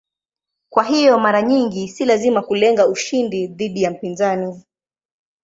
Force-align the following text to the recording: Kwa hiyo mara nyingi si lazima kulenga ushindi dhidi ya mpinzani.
Kwa 0.69 0.83
hiyo 0.83 1.19
mara 1.19 1.41
nyingi 1.41 1.87
si 1.87 2.05
lazima 2.05 2.41
kulenga 2.41 2.87
ushindi 2.87 3.47
dhidi 3.47 3.83
ya 3.83 3.91
mpinzani. 3.91 4.63